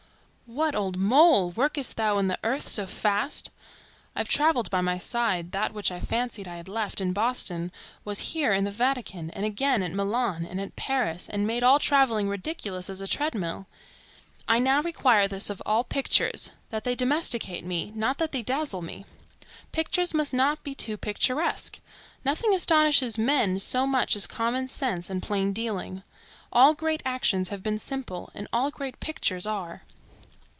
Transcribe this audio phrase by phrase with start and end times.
[0.53, 1.51] "What, old mole!
[1.51, 3.53] workest thou in the earth so fast?" It
[4.17, 7.71] had travelled by my side; that which I fancied I had left in Boston
[8.03, 11.79] was here in the Vatican, and again at Milan and at Paris, and made all
[11.79, 13.65] travelling ridiculous as a treadmill.
[14.45, 18.81] I now require this of all pictures, that they domesticate me, not that they dazzle
[18.81, 19.05] me.
[19.71, 21.79] Pictures must not be too picturesque.
[22.25, 26.03] Nothing astonishes men so much as common sense and plain dealing.
[26.51, 29.83] All great actions have been simple, and all great pictures are.